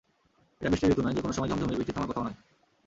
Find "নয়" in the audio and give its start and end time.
1.01-1.15, 2.23-2.37